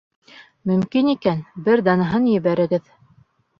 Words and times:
Мөмкин 0.71 1.11
икән, 1.13 1.45
бер 1.69 1.85
данаһын 1.91 2.29
ебәрегеҙ. 2.35 2.91